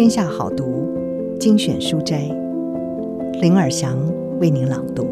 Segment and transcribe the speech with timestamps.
[0.00, 0.88] 天下好读
[1.38, 2.22] 精选书斋，
[3.42, 3.98] 林尔祥
[4.38, 5.06] 为您朗读。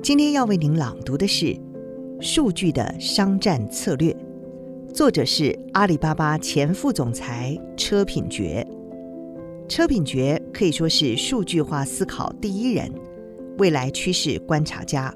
[0.00, 1.46] 今天要为您朗读的是
[2.20, 4.12] 《数据的商战策略》，
[4.94, 8.64] 作者是阿里巴巴前副总裁车品觉。
[9.66, 12.88] 车品觉可以说是数据化思考第一人。
[13.58, 15.14] 未来趋势观察家，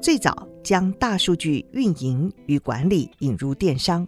[0.00, 4.06] 最早将大数据运营与管理引入电商，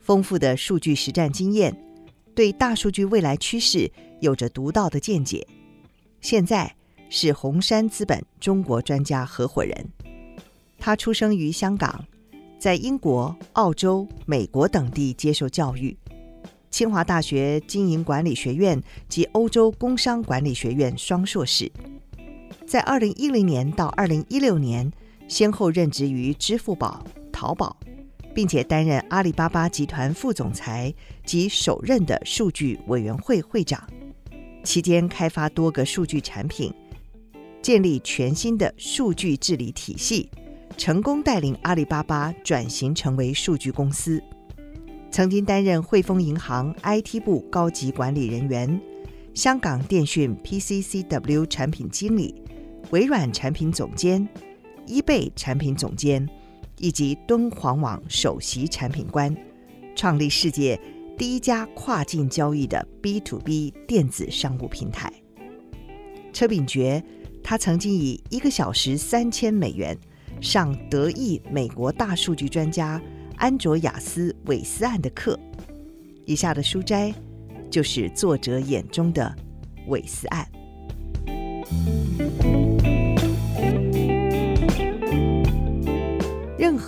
[0.00, 1.74] 丰富的数据实战经验，
[2.34, 3.90] 对大数据未来趋势
[4.20, 5.46] 有着独到的见解。
[6.20, 6.74] 现在
[7.08, 9.88] 是红杉资本中国专家合伙人。
[10.78, 12.04] 他出生于香港，
[12.58, 15.96] 在英国、澳洲、美国等地接受教育，
[16.70, 21.70] 清华大学经营管理学院及欧洲工商管理学院双硕士。
[22.68, 24.92] 在二零一零年到二零一六年，
[25.26, 27.02] 先后任职于支付宝、
[27.32, 27.74] 淘宝，
[28.34, 30.92] 并且担任阿里巴巴集团副总裁
[31.24, 33.82] 及首任的数据委员会会长。
[34.64, 36.70] 期间开发多个数据产品，
[37.62, 40.28] 建立全新的数据治理体系，
[40.76, 44.22] 成功带领阿里巴巴转型成为数据公司。
[45.10, 48.78] 曾经担任汇丰银行 IT 部高级管理人员，
[49.32, 52.42] 香港电讯 PCCW 产品经理。
[52.90, 54.26] 微软产品总监、
[54.86, 56.26] eBay 产品总监，
[56.78, 59.36] 以及敦煌网首席产品官，
[59.94, 60.80] 创立世界
[61.16, 65.12] 第一家跨境交易的 B to B 电子商务平台。
[66.32, 67.02] 车秉觉，
[67.42, 69.96] 他曾经以一个小时三千美元
[70.40, 73.00] 上德意美国大数据专家
[73.36, 75.38] 安卓雅斯韦斯案的课。
[76.24, 77.12] 以下的书斋
[77.70, 79.34] 就是作者眼中的
[79.88, 80.48] 韦斯案。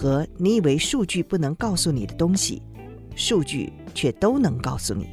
[0.01, 2.63] 何你以为数据不能告诉你的东西，
[3.15, 5.07] 数据却都能告诉你。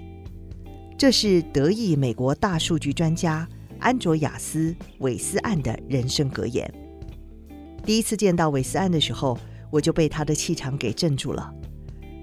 [0.98, 3.46] 这是德意美国大数据专家
[3.80, 6.74] 安卓雅斯韦斯案的人生格言。
[7.84, 9.38] 第一次见到韦斯案的时候，
[9.70, 11.54] 我就被他的气场给镇住了。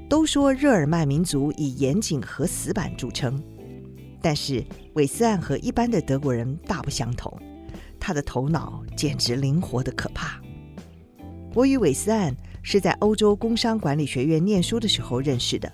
[0.08, 3.42] 都说日耳曼民族以严谨和死板著称，
[4.22, 4.64] 但是
[4.94, 7.30] 韦斯案和一般的德国人大不相同。
[8.00, 10.40] 他的头脑简直灵活得可怕。
[11.54, 15.70] 我与韦斯案是在欧洲工商管理学院念书的时候认识的，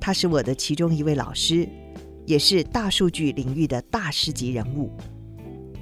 [0.00, 1.68] 他是我的其中一位老师，
[2.24, 4.90] 也是大数据领域的大师级人物。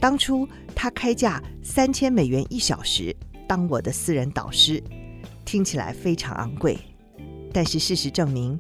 [0.01, 3.15] 当初他开价三千美元一小时
[3.47, 4.83] 当我的私人导师，
[5.45, 6.77] 听起来非常昂贵，
[7.53, 8.59] 但是事实证明，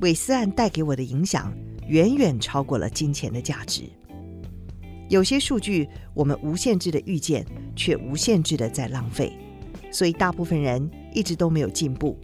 [0.00, 1.52] 韦斯案带给我的影响
[1.88, 3.82] 远远超过了金钱的价值。
[5.10, 7.44] 有些数据我们无限制的预见，
[7.76, 9.30] 却无限制的在浪费，
[9.92, 12.18] 所以大部分人一直都没有进步。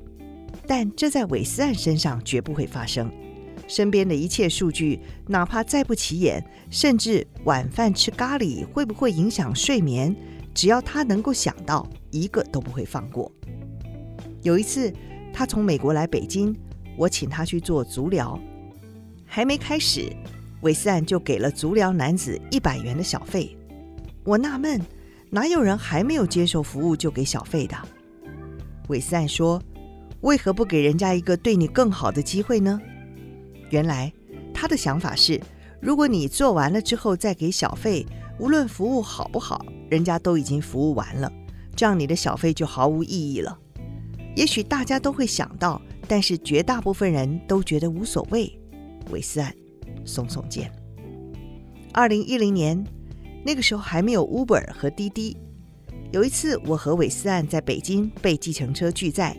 [0.66, 3.10] 但这在韦斯案身上绝不会发生。
[3.66, 10.14] 身边的一切数据，哪怕再不起眼，甚至晚饭吃咖喱会不会影响睡眠，
[10.52, 13.30] 只要他能够想到，一个都不会放过。
[14.42, 14.92] 有一次，
[15.32, 16.54] 他从美国来北京，
[16.96, 18.38] 我请他去做足疗，
[19.24, 20.12] 还没开始。
[20.60, 23.56] 韦斯案就给了足疗男子一百元的小费，
[24.24, 24.80] 我纳闷，
[25.30, 27.76] 哪有人还没有接受服务就给小费的？
[28.88, 29.62] 韦斯案说
[30.22, 32.80] ：“为何不给人家一个对你更好的机会呢？”
[33.70, 34.12] 原来
[34.52, 35.40] 他的想法是，
[35.80, 38.06] 如果你做完了之后再给小费，
[38.38, 41.32] 无论服务好不好，人家都已经服务完了，
[41.74, 43.58] 这样你的小费就毫无意义了。
[44.36, 48.52] 也许大家都会想到，但是绝大部分人都觉得无所谓。
[49.10, 49.54] 韦斯案。
[50.04, 50.70] 耸耸肩。
[51.94, 52.84] 二零一零年，
[53.42, 55.34] 那个时候还没有 Uber 和滴滴。
[56.14, 59.36] 有一次，我和韦斯案在北京被计程车拒载，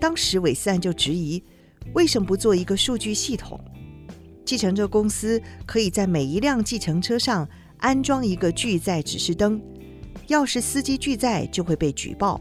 [0.00, 1.42] 当时韦斯案就质疑：
[1.92, 3.60] 为什么不做一个数据系统？
[4.42, 7.46] 计程车公司可以在每一辆计程车上
[7.80, 9.60] 安装一个拒载指示灯，
[10.28, 12.40] 要是司机拒载，就会被举报。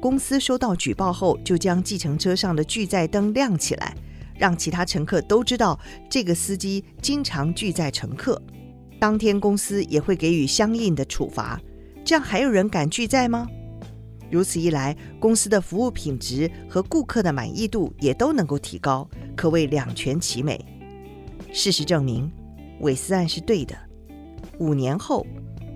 [0.00, 3.94] 公司收到举报后，就将计程车上的拒载灯亮起来。
[4.36, 5.78] 让其他乘客都知道
[6.10, 8.42] 这个司机经常拒载乘客，
[8.98, 11.60] 当天公司也会给予相应的处罚。
[12.08, 13.46] 这样还有人敢拒载吗？
[14.30, 19.06] 如此一来，公司的服务品质和顾客的满意度也都能够提高，
[19.36, 20.58] 可谓两全其美。
[21.52, 22.32] 事实证明，
[22.80, 23.76] 韦斯案是对的。
[24.58, 25.26] 五年后，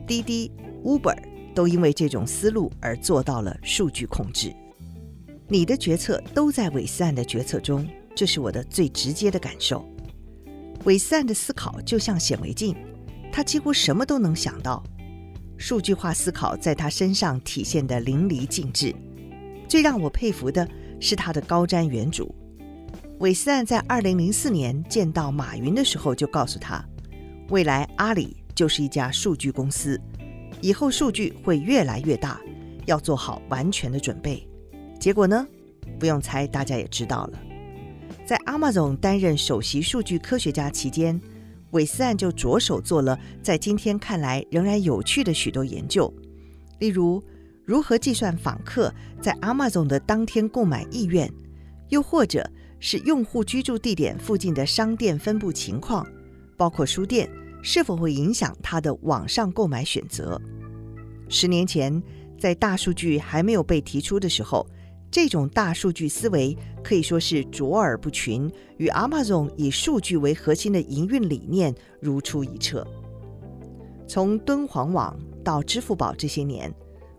[0.06, 0.50] 滴滴、
[0.82, 1.18] Uber
[1.54, 4.54] 都因为这种思路而做到了数据控制。
[5.48, 7.86] 你的决策都在韦斯案的决策中。
[8.16, 9.86] 这是我的最直接的感受。
[10.84, 12.74] 韦斯案的思考就像显微镜，
[13.30, 14.82] 他几乎什么都能想到。
[15.62, 18.92] 数据化思考在他身上体现得淋漓尽致。
[19.68, 20.68] 最让我佩服的
[20.98, 22.28] 是他的高瞻远瞩。
[23.20, 26.84] 韦斯案在二零零四年见到马云的时候，就告诉他，
[27.50, 30.00] 未来阿里就是一家数据公司，
[30.60, 32.40] 以后数据会越来越大，
[32.86, 34.44] 要做好完全的准备。
[34.98, 35.46] 结果呢？
[35.96, 37.38] 不用猜，大家也知道了。
[38.26, 41.20] 在 Amazon 担任首席数据科学家期间，
[41.72, 46.12] 韦斯案就着手做了在今天看来仍然有趣的许多研究，
[46.78, 47.22] 例如
[47.64, 51.32] 如何计算访客在 Amazon 的当天购买意愿，
[51.88, 52.48] 又或者
[52.78, 56.06] 是用户居住地点附近的商店分布情况，
[56.56, 57.30] 包括书店
[57.62, 60.40] 是否会影响他的网上购买选择。
[61.28, 62.02] 十年前，
[62.38, 64.66] 在大数据还没有被提出的时候，
[65.12, 72.86] 这种大数据思维可以说是卓尔不群，与 Amazon 以数据为核心的营运理念如出一辙。
[74.08, 75.14] 从敦煌网
[75.44, 76.72] 到支付宝这些年，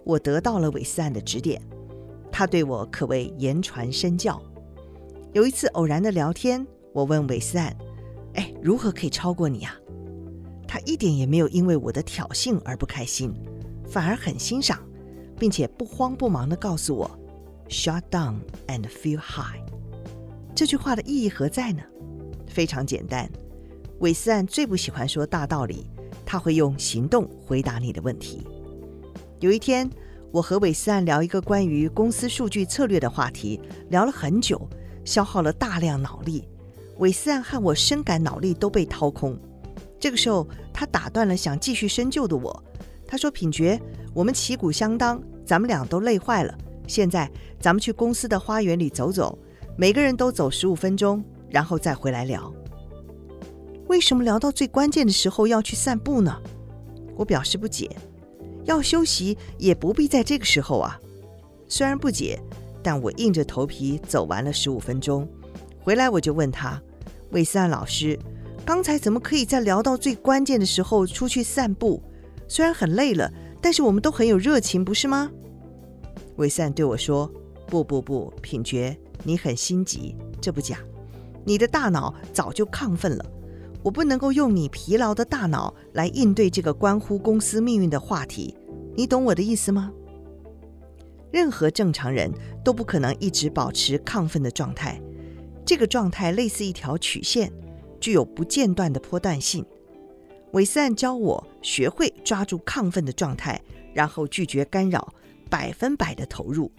[0.04, 1.62] 我得到了韦斯安的指点，
[2.32, 4.42] 他对我可谓言传身教。
[5.32, 7.76] 有一次偶然的聊天，我问韦斯安
[8.34, 9.78] ：“哎，如何可以超过你啊？”
[10.68, 13.32] 他一点也没有因为我的挑衅而不开心，
[13.88, 14.80] 反而很欣赏，
[15.38, 17.20] 并且不慌不忙地告诉我。
[17.74, 19.60] Shut down and feel high。
[20.54, 21.82] 这句话的意义何在呢？
[22.48, 23.28] 非常简单，
[24.00, 25.90] 韦斯安最不喜欢说大道理，
[26.24, 28.46] 他会用行动回答你的问题。
[29.40, 29.90] 有一天，
[30.32, 33.60] 我和韦斯安聊一个关于公司数据策略的话题，
[33.90, 34.70] 聊了很久，
[35.04, 36.48] 消耗了大量脑力。
[37.00, 39.36] 韦斯安和我深感脑力都被掏空。
[40.00, 42.64] 这个时候，他打断了想继续深究的我。
[43.08, 43.82] 他说：“品觉，
[44.14, 46.56] 我们旗鼓相当，咱们俩都累坏了。”
[46.88, 49.38] 现在咱们去公司的花园里走走，
[49.78, 52.54] 每个人都走十五分钟，然后再回来聊。
[53.88, 56.36] 为什么聊到最关键的时候要去散步呢？
[57.16, 57.90] 我表示不解。
[58.66, 61.00] 要休息也不必在这个时候啊。
[61.68, 62.40] 虽然不解，
[62.82, 65.28] 但我硬着头皮走完了十五分钟。
[65.82, 66.82] 回来我就问他
[67.32, 68.18] ：“魏斯安老师，
[68.66, 72.02] 刚才怎么可以在聊到最关键的时候出去散步？
[72.48, 73.32] 虽然很累了，
[73.62, 75.30] 但是我们都很有热情，不是吗？”
[76.38, 77.32] 韦斯对我说
[77.68, 80.80] ：“不不不，品觉，你很心急，这不假。
[81.46, 83.26] 你的大脑早就亢奋了，
[83.84, 88.56] 我不能够用你疲劳的大脑来应对这个关乎公司命运的话题，
[88.96, 89.92] 你懂我的意思吗？
[91.32, 92.32] 任何正常人
[92.64, 95.00] 都不可能一直保持亢奋的状态，
[95.64, 97.52] 这个状态类似一条曲线，
[98.00, 99.64] 具有不间断的波段性。
[100.54, 103.62] 韦斯案教我学会抓住亢奋的状态，
[103.94, 105.14] 然后拒绝干扰。”
[105.54, 106.72] 百分百的投入，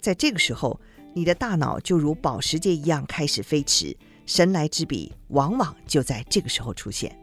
[0.00, 0.80] 在这个时候，
[1.12, 3.96] 你的大脑就如保时捷一样开始飞驰，
[4.26, 7.18] 神来之笔往往就在这个时候出现。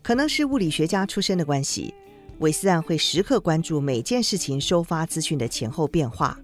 [0.00, 1.92] 可能是物理学家出身的关系，
[2.38, 6.38] 韦斯案会时刻关注每件事情收发资讯的前后变化，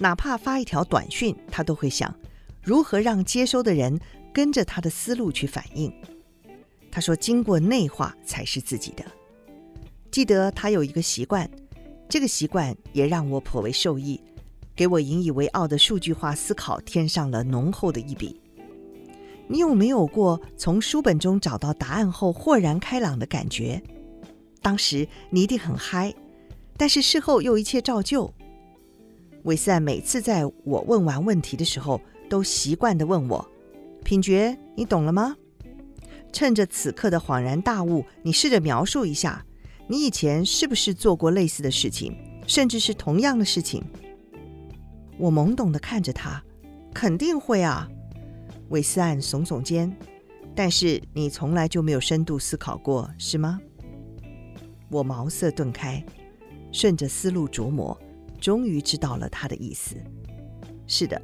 [0.00, 2.12] 哪怕发一条短讯，他都会想
[2.60, 4.00] 如何让接收的人
[4.34, 5.94] 跟着他的思路去反应。
[6.90, 9.04] 他说：“经过内化才是自己的。”
[10.10, 11.48] 记得他有一个习惯。
[12.12, 14.20] 这个习惯也让我颇为受益，
[14.76, 18.38] 给我引以为傲的数据化思考添上了浓厚的一笔。
[19.48, 23.82] 你有没有过从书本中找到答案后豁然开朗的感觉？
[24.60, 26.14] 当时你一定很嗨，
[26.76, 28.30] 但是事后又一切照旧。
[29.44, 33.50] 韦斯案每次在我问完问题的时候，都习惯地问我
[34.04, 35.34] ：“品觉，你懂了吗？”
[36.30, 39.46] 趁着此刻的恍然大悟，你试着描述一下。
[39.88, 43.82] 你以前是不是做过类似的事情，甚至是同样的事情？
[45.18, 46.42] 我懵懂的看着他，
[46.94, 47.88] 肯定会啊。
[48.70, 49.94] 韦斯安耸耸肩，
[50.54, 53.60] 但是你从来就没有深度思考过，是吗？
[54.88, 56.02] 我茅塞顿开，
[56.72, 57.98] 顺着思路琢磨，
[58.40, 59.96] 终于知道了他的意思。
[60.86, 61.20] 是的，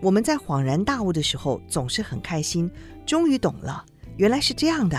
[0.00, 2.68] 我们在恍然大悟的时候总是很开心，
[3.06, 3.84] 终于懂了，
[4.16, 4.98] 原来是这样的。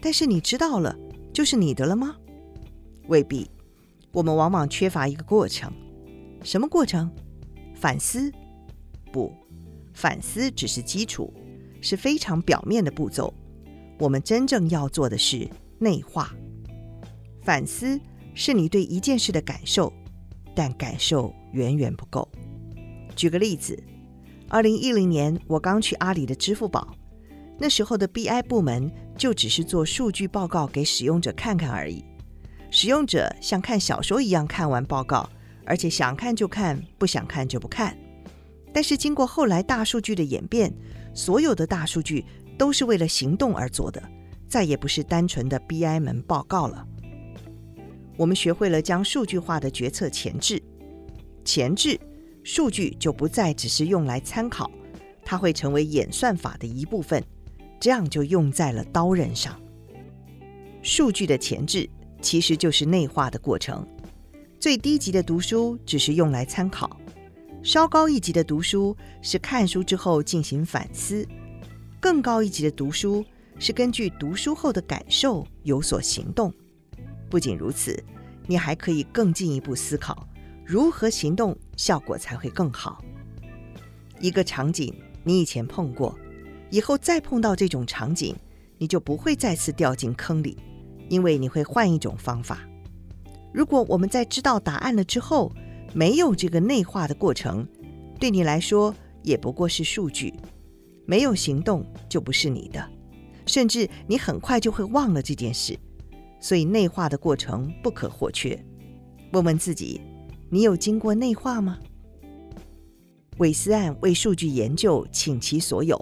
[0.00, 0.96] 但是你知道了。
[1.36, 2.16] 就是你的了吗？
[3.08, 3.46] 未必，
[4.10, 5.70] 我们往往缺乏一个过程。
[6.42, 7.14] 什么过程？
[7.74, 8.32] 反思？
[9.12, 9.30] 不，
[9.92, 11.30] 反思只是基础，
[11.82, 13.34] 是非常表面的步骤。
[13.98, 15.46] 我们真正要做的是
[15.78, 16.34] 内化。
[17.42, 18.00] 反思
[18.32, 19.92] 是你对一件事的感受，
[20.54, 22.26] 但感受远远不够。
[23.14, 23.78] 举个例子，
[24.48, 26.95] 二零一零年我刚去阿里的支付宝。
[27.58, 32.04] 那时候的 BI 部门就只是做数据报告给使用者看看而已，
[32.70, 35.28] 使用者像看小说一样看完报告，
[35.64, 37.96] 而且想看就看，不想看就不看。
[38.72, 40.70] 但是经过后来大数据的演变，
[41.14, 42.22] 所有的大数据
[42.58, 44.02] 都是为了行动而做的，
[44.46, 46.86] 再也不是单纯的 BI 门报告了。
[48.18, 50.62] 我们学会了将数据化的决策前置，
[51.42, 51.98] 前置
[52.44, 54.70] 数据就不再只是用来参考，
[55.24, 57.22] 它会成为演算法的一部分，
[57.78, 59.60] 这样就用在了刀刃上。
[60.82, 61.88] 数据的前置
[62.20, 63.86] 其实就是内化的过程。
[64.58, 66.98] 最低级的读书只是用来参考，
[67.62, 71.26] 稍高一级的读书是看书之后进行反思，
[72.00, 73.24] 更高一级的读书
[73.58, 76.52] 是根据读书后的感受有所行动。
[77.28, 78.02] 不仅如此，
[78.46, 80.26] 你还可以更进一步思考
[80.64, 83.04] 如何行动，效果才会更好。
[84.20, 86.18] 一个场景你以前碰过，
[86.70, 88.34] 以后再碰到这种场景，
[88.78, 90.56] 你就不会再次掉进坑里，
[91.08, 92.60] 因为你会换一种方法。
[93.52, 95.52] 如果我们在知道答案了之后，
[95.94, 97.66] 没有这个内化的过程，
[98.20, 100.34] 对你来说也不过是数据，
[101.06, 102.86] 没有行动就不是你的，
[103.46, 105.78] 甚至你很快就会忘了这件事。
[106.38, 108.62] 所以内化的过程不可或缺。
[109.32, 110.00] 问问自己，
[110.50, 111.78] 你有经过内化吗？
[113.38, 115.98] 韦斯案为数据研究倾其所有，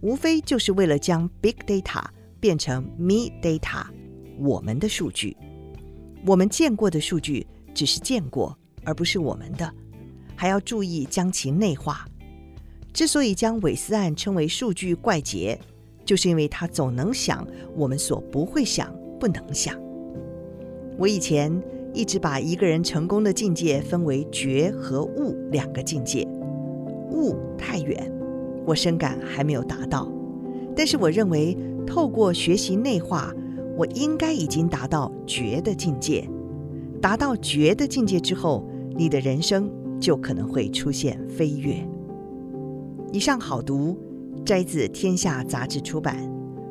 [0.00, 2.04] 无非就是为了将 Big Data
[2.40, 3.86] 变成 Me Data，
[4.38, 5.36] 我们的数据。
[6.26, 9.72] 我们见过的数据只是见过，而不是我们的，
[10.36, 12.06] 还要注意将其内化。
[12.92, 15.58] 之所以将韦斯案称为数据怪杰，
[16.04, 18.96] 就是因为他总能想我们所不会想。
[19.20, 19.76] 不能想。
[20.96, 21.52] 我以前
[21.92, 26.22] 一直把一个人成功的境界分为觉和悟两个境界，
[27.10, 28.08] 悟太远，
[28.68, 30.06] 我深感还没有达到。
[30.76, 31.56] 但是我认为，
[31.86, 33.34] 透过学习内化，
[33.78, 36.28] 我应该已经达到觉的境界。
[37.00, 41.76] 达到觉的境界之后，你的人生就可能会出现飞跃。
[43.10, 43.96] 以上好读，
[44.44, 46.16] 摘自《天下杂志》出版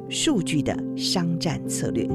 [0.14, 2.06] 《数据的商战策略》。